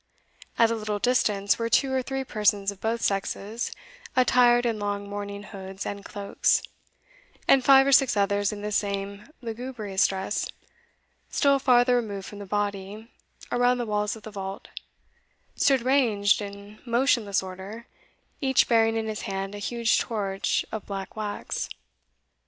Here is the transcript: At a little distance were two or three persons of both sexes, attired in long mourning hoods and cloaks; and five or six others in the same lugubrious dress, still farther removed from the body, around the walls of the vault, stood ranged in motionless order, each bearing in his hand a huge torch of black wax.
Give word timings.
At 0.57 0.71
a 0.71 0.75
little 0.75 0.97
distance 0.97 1.59
were 1.59 1.69
two 1.69 1.93
or 1.93 2.01
three 2.01 2.23
persons 2.23 2.71
of 2.71 2.81
both 2.81 3.03
sexes, 3.03 3.71
attired 4.15 4.65
in 4.65 4.79
long 4.79 5.07
mourning 5.07 5.43
hoods 5.43 5.85
and 5.85 6.03
cloaks; 6.03 6.63
and 7.47 7.63
five 7.63 7.85
or 7.85 7.91
six 7.91 8.17
others 8.17 8.51
in 8.51 8.63
the 8.63 8.71
same 8.71 9.29
lugubrious 9.43 10.07
dress, 10.07 10.47
still 11.29 11.59
farther 11.59 11.97
removed 11.97 12.25
from 12.25 12.39
the 12.39 12.47
body, 12.47 13.11
around 13.51 13.77
the 13.77 13.85
walls 13.85 14.15
of 14.15 14.23
the 14.23 14.31
vault, 14.31 14.69
stood 15.55 15.83
ranged 15.83 16.41
in 16.41 16.79
motionless 16.83 17.43
order, 17.43 17.85
each 18.41 18.67
bearing 18.67 18.95
in 18.97 19.05
his 19.05 19.21
hand 19.29 19.53
a 19.53 19.59
huge 19.59 19.99
torch 19.99 20.65
of 20.71 20.87
black 20.87 21.15
wax. 21.15 21.69